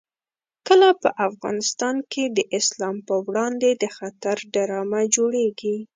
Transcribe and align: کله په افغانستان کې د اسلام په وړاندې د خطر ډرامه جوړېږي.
کله 0.67 0.89
په 1.01 1.09
افغانستان 1.27 1.95
کې 2.11 2.23
د 2.37 2.39
اسلام 2.57 2.95
په 3.07 3.15
وړاندې 3.27 3.69
د 3.81 3.83
خطر 3.95 4.37
ډرامه 4.53 5.01
جوړېږي. 5.15 5.75